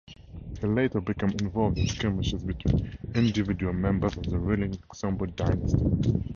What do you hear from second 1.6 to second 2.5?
in skirmishes